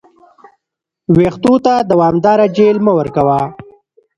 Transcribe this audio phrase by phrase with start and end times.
[1.15, 3.39] ویښتو ته دوامداره جیل مه ورکوه.